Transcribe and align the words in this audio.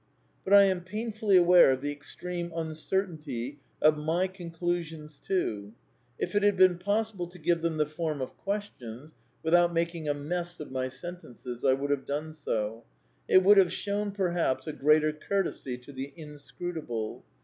But 0.43 0.55
I 0.55 0.63
am 0.63 0.83
painfully 0.83 1.37
aware 1.37 1.69
of 1.71 1.81
the 1.81 1.91
extreme 1.91 2.51
uncertainty 2.55 3.59
of 3.83 3.99
my" 3.99 4.25
Conclusions" 4.27 5.19
too. 5.27 5.73
If 6.17 6.33
it 6.33 6.41
had 6.41 6.57
been 6.57 6.79
possible 6.79 7.27
to 7.27 7.37
give 7.37 7.61
them 7.61 7.77
the 7.77 7.85
form 7.85 8.19
of 8.19 8.35
Questions, 8.39 9.13
without 9.43 9.75
making 9.75 10.09
a 10.09 10.15
mess 10.15 10.59
of 10.59 10.71
my 10.71 10.89
sentences, 10.89 11.63
I 11.63 11.73
would 11.73 11.91
have 11.91 12.07
done 12.07 12.33
so. 12.33 12.83
It 13.27 13.43
would 13.43 13.59
have 13.59 13.71
shown, 13.71 14.11
perhaps, 14.11 14.65
a 14.65 14.73
greater 14.73 15.13
courtesy 15.13 15.77
to 15.77 15.93
the 15.93 16.11
Inscrutable. 16.15 17.23